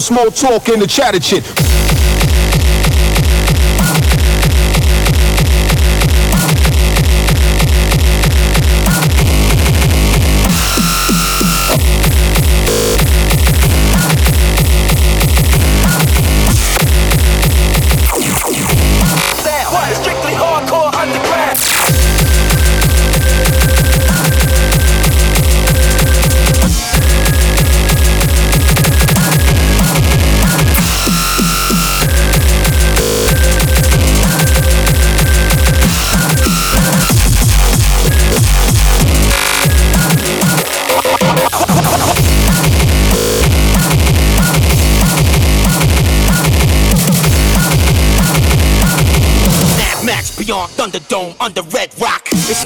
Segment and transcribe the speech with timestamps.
[0.00, 1.79] all small talk, and the chatter shit.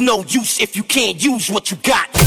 [0.05, 2.24] No use if you can't use what you got.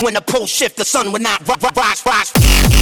[0.00, 2.77] When the pole shift, the sun will not ri- ri- rise, rise.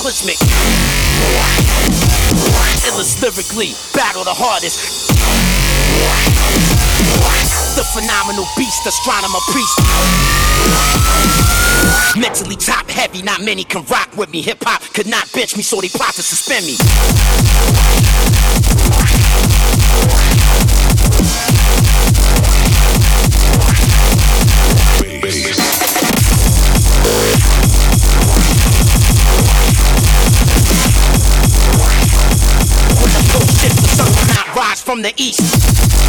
[0.00, 0.36] Cataclysmic.
[2.88, 5.10] Illest lyrically, battle the hardest.
[7.76, 9.78] The phenomenal beast, astronomer priest.
[12.18, 14.42] Mentally top heavy, not many can rock with me.
[14.42, 16.76] Hip hop could not bench me, so they plot to suspend me.
[34.90, 35.99] From the east.